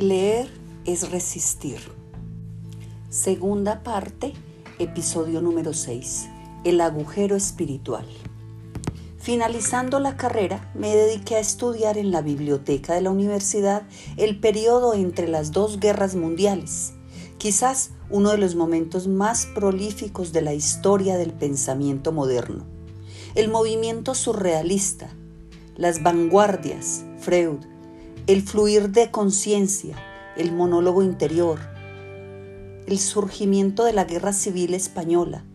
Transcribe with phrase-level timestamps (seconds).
[0.00, 0.48] Leer
[0.84, 1.80] es resistir.
[3.10, 4.32] Segunda parte,
[4.78, 6.28] episodio número 6.
[6.62, 8.06] El agujero espiritual.
[9.18, 14.94] Finalizando la carrera, me dediqué a estudiar en la biblioteca de la universidad el periodo
[14.94, 16.92] entre las dos guerras mundiales,
[17.38, 22.64] quizás uno de los momentos más prolíficos de la historia del pensamiento moderno.
[23.34, 25.10] El movimiento surrealista,
[25.74, 27.58] las vanguardias, Freud,
[28.28, 29.96] el fluir de conciencia,
[30.36, 31.58] el monólogo interior,
[32.86, 35.46] el surgimiento de la Guerra Civil Española,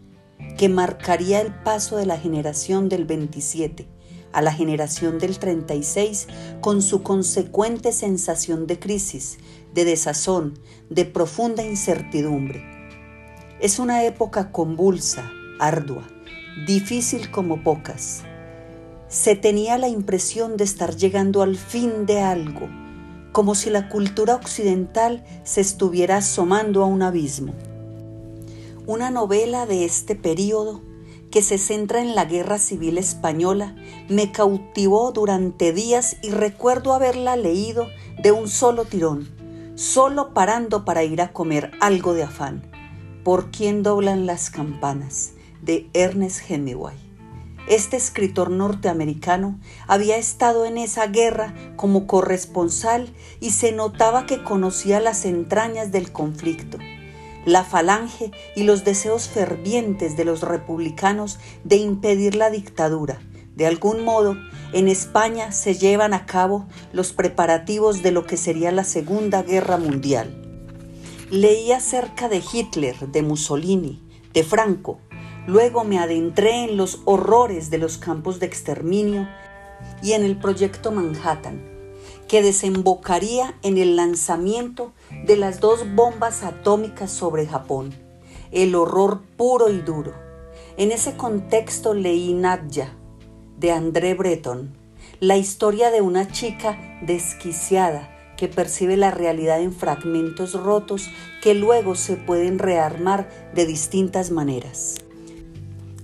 [0.58, 3.88] que marcaría el paso de la generación del 27
[4.31, 6.28] a la generación del 36
[6.62, 9.38] con su consecuente sensación de crisis,
[9.76, 10.58] de desazón,
[10.90, 12.66] de profunda incertidumbre.
[13.59, 16.08] Es una época convulsa, ardua,
[16.66, 18.23] difícil como pocas
[19.13, 22.67] se tenía la impresión de estar llegando al fin de algo,
[23.31, 27.53] como si la cultura occidental se estuviera asomando a un abismo.
[28.88, 30.81] Una novela de este periodo,
[31.30, 33.75] que se centra en la Guerra Civil Española,
[34.09, 37.89] me cautivó durante días y recuerdo haberla leído
[38.23, 39.30] de un solo tirón,
[39.75, 42.64] solo parando para ir a comer algo de afán.
[43.23, 45.34] ¿Por quién doblan las campanas?
[45.61, 47.03] de Ernest Hemingway.
[47.67, 55.00] Este escritor norteamericano había estado en esa guerra como corresponsal y se notaba que conocía
[55.00, 56.78] las entrañas del conflicto,
[57.45, 63.22] la falange y los deseos fervientes de los republicanos de impedir la dictadura.
[63.56, 64.36] De algún modo,
[64.73, 69.78] en España se llevan a cabo los preparativos de lo que sería la Segunda Guerra
[69.78, 70.39] Mundial.
[71.30, 74.02] Leí acerca de Hitler, de Mussolini,
[74.34, 75.00] de Franco,
[75.45, 79.27] Luego me adentré en los horrores de los campos de exterminio
[80.02, 81.61] y en el proyecto Manhattan,
[82.30, 84.94] que desembocaría en el lanzamiento
[85.25, 87.94] de las dos bombas atómicas sobre Japón,
[88.51, 90.13] el horror puro y duro.
[90.78, 92.94] En ese contexto leí Nadja,
[93.57, 94.73] de André Breton,
[95.19, 101.09] la historia de una chica desquiciada que percibe la realidad en fragmentos rotos
[101.41, 105.03] que luego se pueden rearmar de distintas maneras.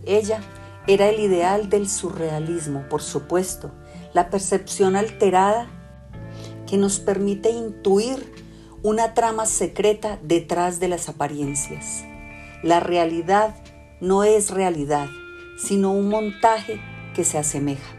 [0.09, 0.42] Ella
[0.88, 3.70] era el ideal del surrealismo, por supuesto,
[4.12, 5.68] la percepción alterada
[6.66, 8.34] que nos permite intuir
[8.81, 12.03] una trama secreta detrás de las apariencias.
[12.64, 13.56] La realidad
[14.02, 15.09] no es realidad,
[15.59, 16.81] sino un montaje
[17.14, 17.94] que se asemeja.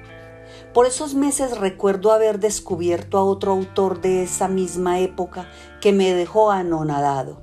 [0.74, 5.48] Por esos meses recuerdo haber descubierto a otro autor de esa misma época
[5.80, 7.40] que me dejó anonadado.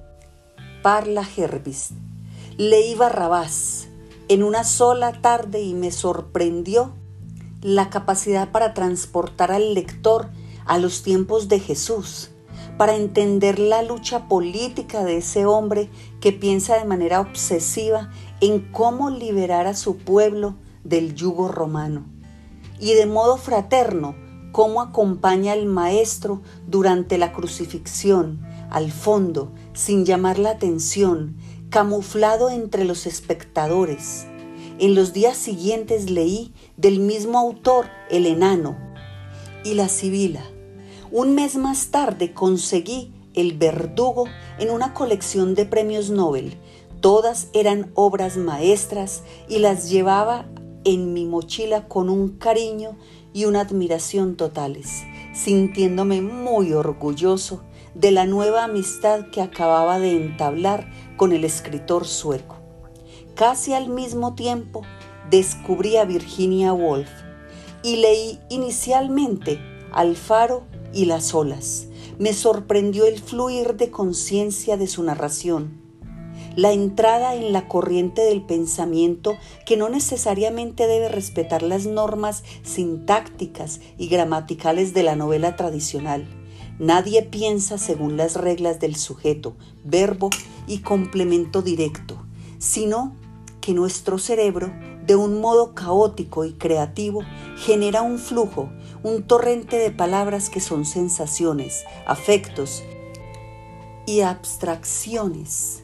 [0.84, 1.92] Parla Herbis.
[2.58, 3.87] Leí Barrabás,
[4.30, 6.94] en una sola tarde y me sorprendió
[7.62, 10.30] la capacidad para transportar al lector
[10.66, 12.32] a los tiempos de Jesús,
[12.78, 15.90] para entender la lucha política de ese hombre
[16.20, 18.12] que piensa de manera obsesiva
[18.42, 22.06] en cómo liberar a su pueblo del yugo romano.
[22.80, 24.16] Y de modo fraterno,
[24.52, 31.38] cómo acompaña al Maestro durante la crucifixión, al fondo, sin llamar la atención,
[31.70, 34.26] camuflado entre los espectadores.
[34.80, 38.78] En los días siguientes leí del mismo autor El enano
[39.64, 40.44] y La Sibila.
[41.12, 44.26] Un mes más tarde conseguí El verdugo
[44.60, 46.58] en una colección de premios Nobel.
[47.02, 50.48] Todas eran obras maestras y las llevaba
[50.86, 52.96] en mi mochila con un cariño
[53.34, 55.04] y una admiración totales,
[55.34, 57.62] sintiéndome muy orgulloso
[57.98, 60.88] de la nueva amistad que acababa de entablar
[61.18, 62.58] con el escritor sueco.
[63.34, 64.84] Casi al mismo tiempo
[65.32, 67.10] descubrí a Virginia Woolf
[67.82, 69.60] y leí inicialmente
[69.92, 70.64] Alfaro
[70.94, 71.88] y las olas.
[72.20, 75.82] Me sorprendió el fluir de conciencia de su narración,
[76.56, 83.80] la entrada en la corriente del pensamiento que no necesariamente debe respetar las normas sintácticas
[83.98, 86.37] y gramaticales de la novela tradicional.
[86.80, 90.30] Nadie piensa según las reglas del sujeto, verbo
[90.68, 92.18] y complemento directo,
[92.60, 93.16] sino
[93.62, 94.72] que nuestro cerebro,
[95.06, 97.22] de un modo caótico y creativo,
[97.58, 98.70] genera un flujo,
[99.02, 102.84] un torrente de palabras que son sensaciones, afectos
[104.06, 105.84] y abstracciones.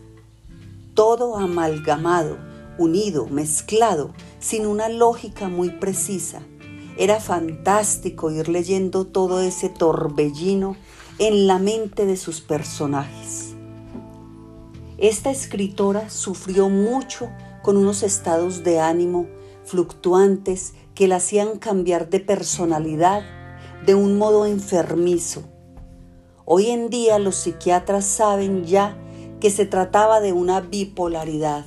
[0.94, 2.38] Todo amalgamado,
[2.78, 6.42] unido, mezclado, sin una lógica muy precisa.
[6.98, 10.75] Era fantástico ir leyendo todo ese torbellino
[11.19, 13.54] en la mente de sus personajes.
[14.98, 17.30] Esta escritora sufrió mucho
[17.62, 19.27] con unos estados de ánimo
[19.63, 23.24] fluctuantes que la hacían cambiar de personalidad
[23.86, 25.44] de un modo enfermizo.
[26.45, 28.98] Hoy en día los psiquiatras saben ya
[29.39, 31.66] que se trataba de una bipolaridad,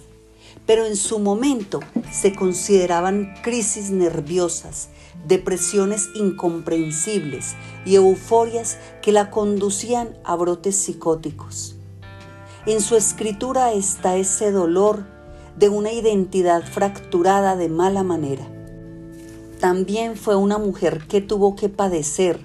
[0.66, 4.88] pero en su momento se consideraban crisis nerviosas,
[5.26, 11.76] depresiones incomprensibles y euforias que la conducían a brotes psicóticos.
[12.66, 15.06] En su escritura está ese dolor
[15.56, 18.46] de una identidad fracturada de mala manera.
[19.60, 22.40] También fue una mujer que tuvo que padecer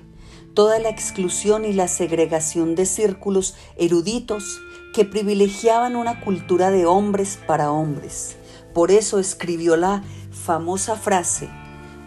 [0.54, 4.62] toda la exclusión y la segregación de círculos eruditos
[4.94, 8.36] que privilegiaban una cultura de hombres para hombres.
[8.74, 11.50] Por eso escribió la famosa frase,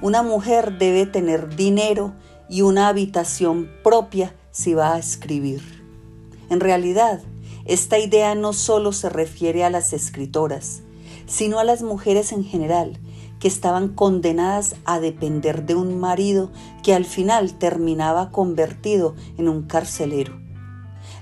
[0.05, 2.13] una mujer debe tener dinero
[2.51, 5.63] y una habitación propia si va a escribir.
[6.51, 7.23] En realidad,
[7.65, 10.83] esta idea no solo se refiere a las escritoras,
[11.25, 12.99] sino a las mujeres en general,
[13.41, 16.51] que estaban condenadas a depender de un marido
[16.83, 20.39] que al final terminaba convertido en un carcelero.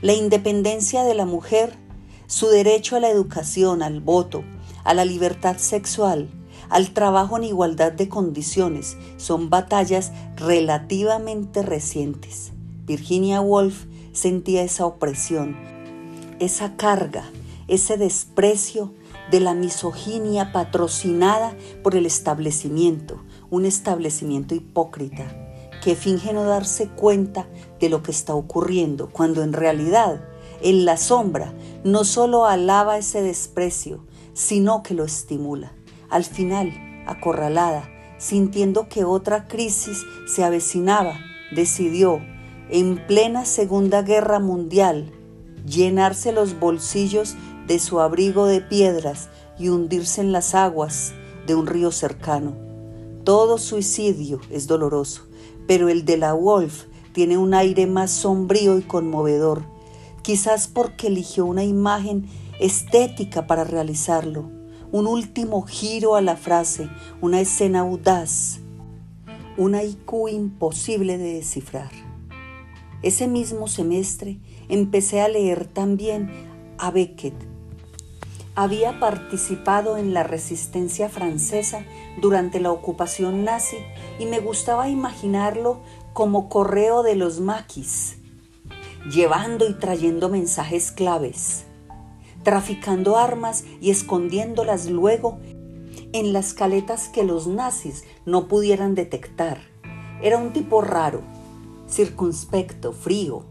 [0.00, 1.78] La independencia de la mujer,
[2.26, 4.42] su derecho a la educación, al voto,
[4.82, 6.28] a la libertad sexual,
[6.72, 12.52] al trabajo en igualdad de condiciones, son batallas relativamente recientes.
[12.86, 15.54] Virginia Woolf sentía esa opresión,
[16.40, 17.30] esa carga,
[17.68, 18.92] ese desprecio
[19.30, 25.26] de la misoginia patrocinada por el establecimiento, un establecimiento hipócrita
[25.82, 27.46] que finge no darse cuenta
[27.80, 30.24] de lo que está ocurriendo, cuando en realidad,
[30.62, 31.52] en la sombra,
[31.84, 35.72] no solo alaba ese desprecio, sino que lo estimula.
[36.12, 36.74] Al final,
[37.06, 37.88] acorralada,
[38.18, 41.18] sintiendo que otra crisis se avecinaba,
[41.52, 42.20] decidió,
[42.68, 45.10] en plena Segunda Guerra Mundial,
[45.64, 47.34] llenarse los bolsillos
[47.66, 51.14] de su abrigo de piedras y hundirse en las aguas
[51.46, 52.56] de un río cercano.
[53.24, 55.22] Todo suicidio es doloroso,
[55.66, 56.84] pero el de la Wolf
[57.14, 59.62] tiene un aire más sombrío y conmovedor,
[60.20, 62.26] quizás porque eligió una imagen
[62.60, 64.61] estética para realizarlo,
[64.92, 66.88] un último giro a la frase,
[67.20, 68.60] una escena audaz,
[69.56, 71.90] una IQ imposible de descifrar.
[73.02, 76.30] Ese mismo semestre empecé a leer también
[76.78, 77.34] a Beckett
[78.54, 81.84] había participado en la resistencia francesa
[82.20, 83.78] durante la ocupación nazi
[84.18, 85.80] y me gustaba imaginarlo
[86.12, 88.18] como correo de los maquis,
[89.10, 91.64] llevando y trayendo mensajes claves,
[92.42, 95.38] traficando armas y escondiéndolas luego
[96.12, 99.60] en las caletas que los nazis no pudieran detectar.
[100.22, 101.22] Era un tipo raro,
[101.88, 103.44] circunspecto, frío,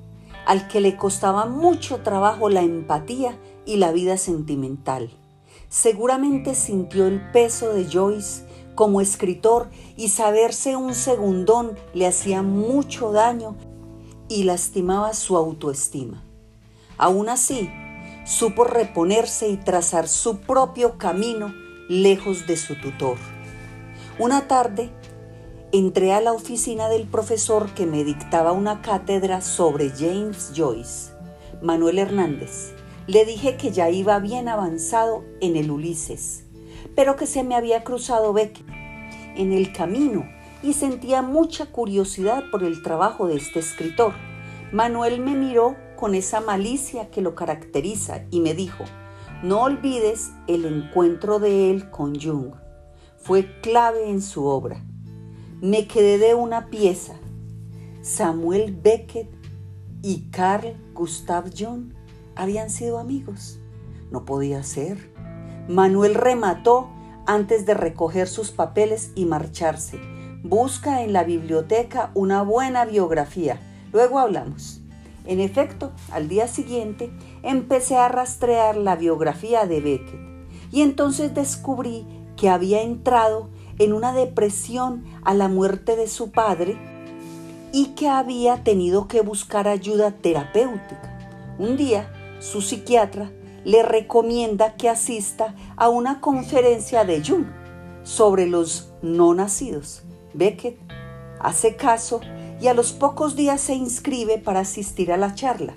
[0.46, 5.12] al que le costaba mucho trabajo la empatía y la vida sentimental.
[5.70, 8.46] Seguramente sintió el peso de Joyce
[8.76, 13.56] como escritor y saberse un segundón le hacía mucho daño
[14.28, 16.24] y lastimaba su autoestima.
[16.98, 17.70] Aún así,
[18.24, 21.54] supo reponerse y trazar su propio camino
[21.90, 23.18] lejos de su tutor.
[24.20, 24.92] Una tarde,
[25.72, 31.12] entré a la oficina del profesor que me dictaba una cátedra sobre James Joyce,
[31.62, 32.74] Manuel Hernández,
[33.08, 36.46] le dije que ya iba bien avanzado en el Ulises,
[36.96, 38.64] pero que se me había cruzado Beck
[39.36, 40.30] en el camino
[40.64, 44.14] y sentía mucha curiosidad por el trabajo de este escritor.
[44.72, 48.86] Manuel me miró con esa malicia que lo caracteriza y me dijo,
[49.44, 52.56] no olvides el encuentro de él con Jung.
[53.18, 54.84] Fue clave en su obra.
[55.62, 57.14] Me quedé de una pieza.
[58.02, 59.30] Samuel Beckett
[60.02, 61.94] y Carl Gustav Jung
[62.36, 63.60] habían sido amigos.
[64.10, 64.98] No podía ser.
[65.68, 66.90] Manuel remató
[67.28, 70.00] antes de recoger sus papeles y marcharse.
[70.42, 73.60] Busca en la biblioteca una buena biografía.
[73.94, 74.81] Luego hablamos.
[75.26, 77.12] En efecto, al día siguiente
[77.44, 80.20] empecé a rastrear la biografía de Beckett
[80.72, 86.78] y entonces descubrí que había entrado en una depresión a la muerte de su padre
[87.72, 91.56] y que había tenido que buscar ayuda terapéutica.
[91.60, 93.32] Un día su psiquiatra
[93.64, 97.46] le recomienda que asista a una conferencia de Jung
[98.04, 100.04] sobre los no nacidos.
[100.34, 100.80] Beckett
[101.40, 102.22] hace caso
[102.62, 105.76] y a los pocos días se inscribe para asistir a la charla.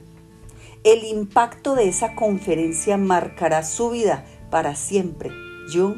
[0.85, 5.31] El impacto de esa conferencia marcará su vida para siempre.
[5.73, 5.97] Jung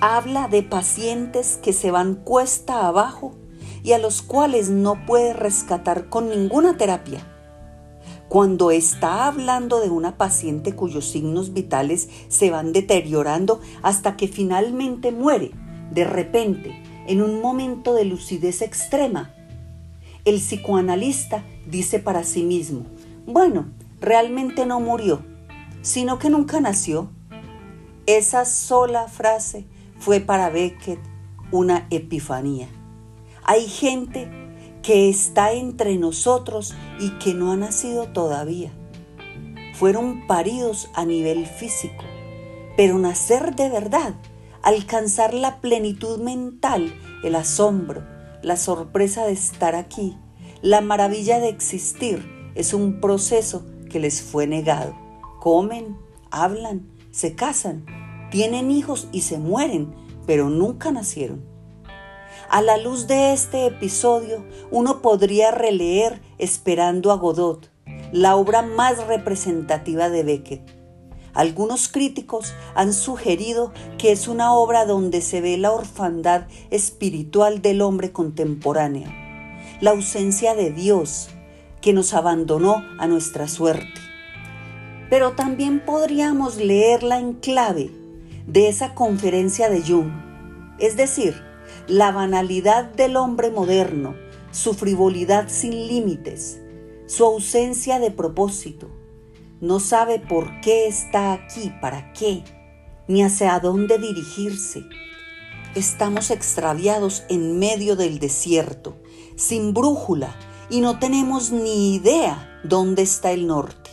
[0.00, 3.34] habla de pacientes que se van cuesta abajo
[3.82, 7.26] y a los cuales no puede rescatar con ninguna terapia
[8.28, 15.12] cuando está hablando de una paciente cuyos signos vitales se van deteriorando hasta que finalmente
[15.12, 15.52] muere,
[15.92, 19.33] de repente, en un momento de lucidez extrema,
[20.24, 22.86] el psicoanalista dice para sí mismo,
[23.26, 23.66] bueno,
[24.00, 25.22] realmente no murió,
[25.82, 27.10] sino que nunca nació.
[28.06, 29.66] Esa sola frase
[29.98, 31.00] fue para Beckett
[31.50, 32.68] una epifanía.
[33.44, 34.30] Hay gente
[34.82, 38.72] que está entre nosotros y que no ha nacido todavía.
[39.74, 42.04] Fueron paridos a nivel físico,
[42.76, 44.14] pero nacer de verdad,
[44.62, 48.13] alcanzar la plenitud mental, el asombro,
[48.44, 50.18] la sorpresa de estar aquí,
[50.60, 54.94] la maravilla de existir, es un proceso que les fue negado.
[55.40, 55.96] Comen,
[56.30, 57.86] hablan, se casan,
[58.30, 59.94] tienen hijos y se mueren,
[60.26, 61.42] pero nunca nacieron.
[62.50, 67.70] A la luz de este episodio, uno podría releer Esperando a Godot,
[68.12, 70.83] la obra más representativa de Beckett.
[71.34, 77.82] Algunos críticos han sugerido que es una obra donde se ve la orfandad espiritual del
[77.82, 79.08] hombre contemporáneo,
[79.80, 81.28] la ausencia de Dios
[81.80, 84.00] que nos abandonó a nuestra suerte.
[85.10, 87.90] Pero también podríamos leerla en clave
[88.46, 90.12] de esa conferencia de Jung,
[90.78, 91.34] es decir,
[91.88, 94.14] la banalidad del hombre moderno,
[94.52, 96.60] su frivolidad sin límites,
[97.06, 98.88] su ausencia de propósito.
[99.64, 102.44] No sabe por qué está aquí, para qué,
[103.08, 104.84] ni hacia dónde dirigirse.
[105.74, 108.98] Estamos extraviados en medio del desierto,
[109.36, 110.36] sin brújula,
[110.68, 113.88] y no tenemos ni idea dónde está el norte.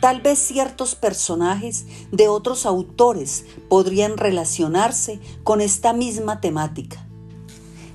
[0.00, 7.06] Tal vez ciertos personajes de otros autores podrían relacionarse con esta misma temática.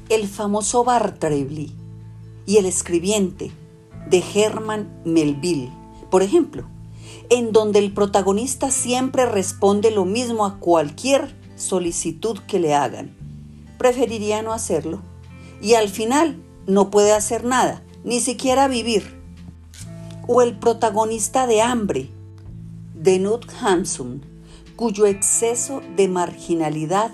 [0.09, 1.75] El famoso Bartleby
[2.45, 3.51] y el escribiente
[4.07, 5.71] de Herman Melville,
[6.11, 6.74] por ejemplo,
[7.29, 13.15] en donde el protagonista siempre responde lo mismo a cualquier solicitud que le hagan.
[13.77, 15.01] Preferiría no hacerlo
[15.61, 19.15] y al final no puede hacer nada, ni siquiera vivir
[20.27, 22.09] o el protagonista de Hambre,
[22.95, 24.23] de Nut Hanson,
[24.75, 27.11] cuyo exceso de marginalidad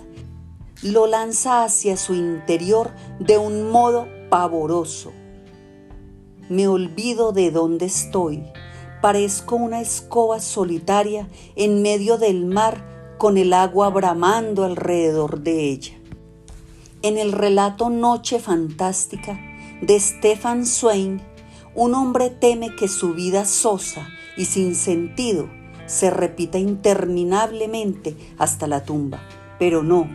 [0.82, 5.12] lo lanza hacia su interior de un modo pavoroso.
[6.50, 8.44] Me olvido de dónde estoy,
[9.02, 15.94] parezco una escoba solitaria en medio del mar con el agua bramando alrededor de ella.
[17.02, 19.40] En el relato Noche Fantástica
[19.82, 21.22] de Stefan Swain,
[21.74, 25.50] un hombre teme que su vida sosa y sin sentido
[25.88, 29.20] se repita interminablemente hasta la tumba.
[29.60, 30.08] Pero no,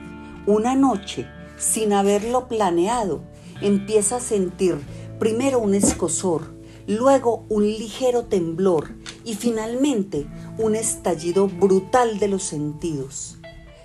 [0.46, 1.26] una noche,
[1.58, 3.22] sin haberlo planeado,
[3.60, 4.78] empieza a sentir
[5.18, 6.55] primero un escosor,
[6.86, 10.26] luego un ligero temblor y finalmente
[10.58, 13.38] un estallido brutal de los sentidos.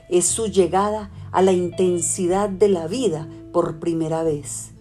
[0.10, 4.72] Es su llegada a la intensidad de la vida por primera vez.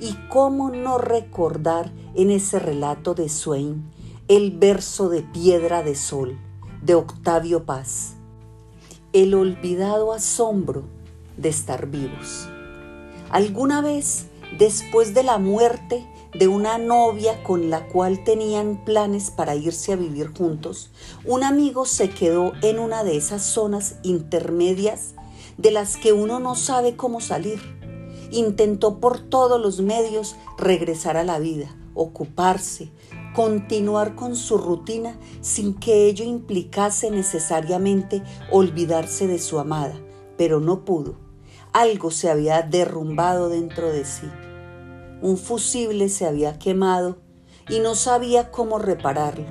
[0.00, 3.84] ¿Y cómo no recordar en ese relato de Swain
[4.28, 6.38] el verso de Piedra de Sol
[6.82, 8.14] de Octavio Paz?
[9.12, 10.84] El olvidado asombro
[11.36, 12.48] de estar vivos.
[13.30, 14.26] ¿Alguna vez,
[14.58, 16.06] después de la muerte
[16.38, 20.90] de una novia con la cual tenían planes para irse a vivir juntos,
[21.24, 25.14] un amigo se quedó en una de esas zonas intermedias
[25.56, 27.60] de las que uno no sabe cómo salir?
[28.30, 32.90] intentó por todos los medios regresar a la vida, ocuparse,
[33.34, 39.94] continuar con su rutina sin que ello implicase necesariamente olvidarse de su amada,
[40.36, 41.14] pero no pudo.
[41.72, 44.26] Algo se había derrumbado dentro de sí.
[45.22, 47.16] Un fusible se había quemado
[47.68, 49.46] y no sabía cómo repararlo.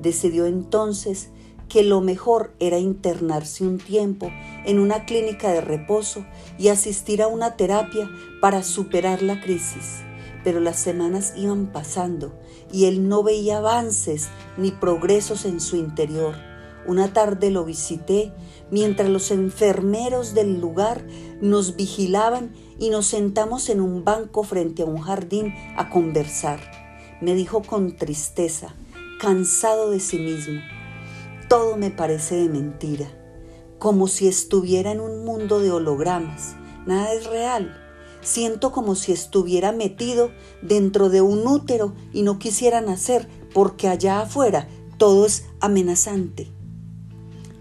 [0.00, 1.30] Decidió entonces
[1.68, 4.30] que lo mejor era internarse un tiempo
[4.66, 6.24] en una clínica de reposo
[6.58, 10.02] y asistir a una terapia para superar la crisis.
[10.42, 12.32] Pero las semanas iban pasando
[12.72, 16.34] y él no veía avances ni progresos en su interior.
[16.86, 18.32] Una tarde lo visité
[18.70, 21.04] mientras los enfermeros del lugar
[21.40, 26.58] nos vigilaban y nos sentamos en un banco frente a un jardín a conversar.
[27.20, 28.74] Me dijo con tristeza,
[29.20, 30.60] cansado de sí mismo,
[31.48, 33.06] todo me parece de mentira,
[33.78, 36.56] como si estuviera en un mundo de hologramas.
[36.86, 37.76] Nada es real.
[38.22, 40.30] Siento como si estuviera metido
[40.62, 46.50] dentro de un útero y no quisiera nacer porque allá afuera todo es amenazante.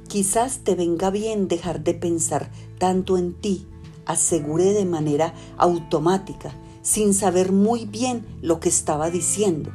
[0.07, 3.67] Quizás te venga bien dejar de pensar tanto en ti,
[4.09, 9.71] aseguré de manera automática, sin saber muy bien lo que estaba diciendo.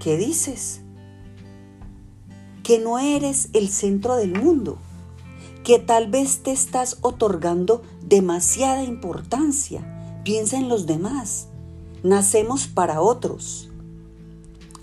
[0.00, 0.82] ¿Qué dices?
[2.68, 4.76] que no eres el centro del mundo,
[5.64, 10.20] que tal vez te estás otorgando demasiada importancia.
[10.22, 11.48] Piensa en los demás.
[12.02, 13.70] Nacemos para otros.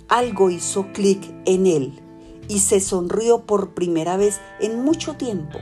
[0.08, 2.02] Algo hizo clic en él
[2.48, 5.60] y se sonrió por primera vez en mucho tiempo.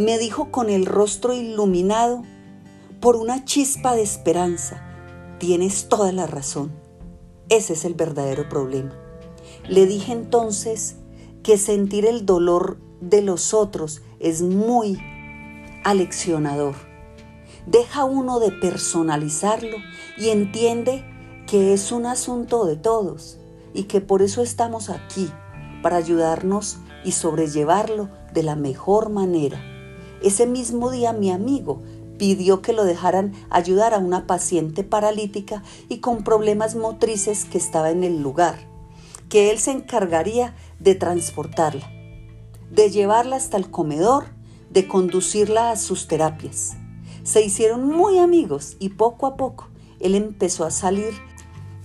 [0.00, 2.22] Me dijo con el rostro iluminado
[3.02, 4.82] por una chispa de esperanza,
[5.38, 6.72] tienes toda la razón.
[7.50, 8.94] Ese es el verdadero problema.
[9.68, 10.96] Le dije entonces
[11.42, 14.98] que sentir el dolor de los otros es muy
[15.84, 16.76] aleccionador.
[17.66, 19.76] Deja uno de personalizarlo
[20.16, 21.04] y entiende
[21.46, 23.38] que es un asunto de todos
[23.74, 25.30] y que por eso estamos aquí,
[25.82, 29.69] para ayudarnos y sobrellevarlo de la mejor manera.
[30.22, 31.82] Ese mismo día mi amigo
[32.18, 37.90] pidió que lo dejaran ayudar a una paciente paralítica y con problemas motrices que estaba
[37.90, 38.58] en el lugar,
[39.28, 41.90] que él se encargaría de transportarla,
[42.70, 44.26] de llevarla hasta el comedor,
[44.68, 46.76] de conducirla a sus terapias.
[47.22, 49.68] Se hicieron muy amigos y poco a poco
[50.00, 51.12] él empezó a salir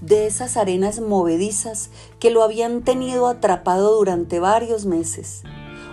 [0.02, 1.90] de esas arenas movedizas
[2.20, 5.44] que lo habían tenido atrapado durante varios meses.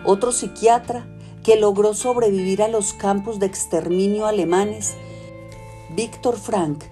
[0.05, 1.07] Otro psiquiatra
[1.43, 4.95] que logró sobrevivir a los campos de exterminio alemanes,
[5.95, 6.85] Víctor Frank,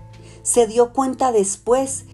[0.42, 2.06] se dio cuenta después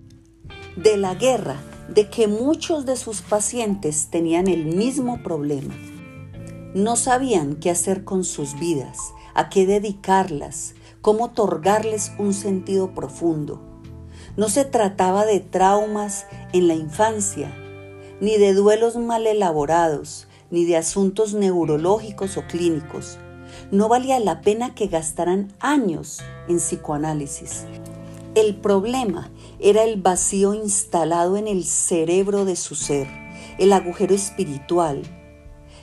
[0.77, 1.57] de la guerra
[1.89, 5.75] de que muchos de sus pacientes tenían el mismo problema.
[6.75, 8.99] No sabían qué hacer con sus vidas,
[9.35, 13.63] a qué dedicarlas, cómo otorgarles un sentido profundo.
[14.37, 17.55] No se trataba de traumas en la infancia,
[18.21, 23.19] ni de duelos mal elaborados, ni de asuntos neurológicos o clínicos.
[23.71, 27.65] No valía la pena que gastaran años en psicoanálisis.
[28.35, 33.09] El problema era el vacío instalado en el cerebro de su ser,
[33.59, 35.03] el agujero espiritual,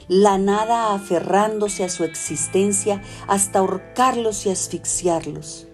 [0.07, 5.67] la nada aferrándose a su existencia hasta ahorcarlos y asfixiarlos.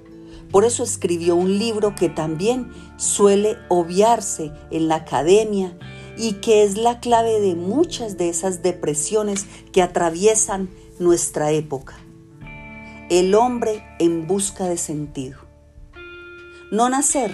[0.51, 5.77] Por eso escribió un libro que también suele obviarse en la academia
[6.19, 11.95] y que es la clave de muchas de esas depresiones que atraviesan nuestra época.
[13.09, 15.39] El hombre en busca de sentido.
[16.71, 17.33] No nacer,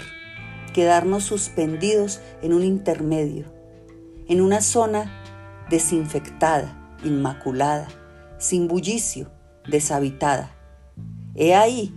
[0.71, 3.45] quedarnos suspendidos en un intermedio,
[4.28, 7.88] en una zona desinfectada, inmaculada,
[8.38, 9.32] sin bullicio,
[9.67, 10.56] deshabitada.
[11.34, 11.91] He ahí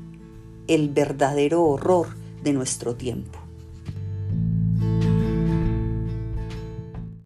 [0.68, 2.08] el verdadero horror
[2.42, 3.37] de nuestro tiempo.